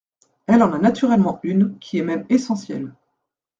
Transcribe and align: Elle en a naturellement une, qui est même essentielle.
Elle 0.47 0.63
en 0.63 0.73
a 0.73 0.79
naturellement 0.79 1.39
une, 1.43 1.77
qui 1.77 1.99
est 1.99 2.03
même 2.03 2.25
essentielle. 2.29 2.91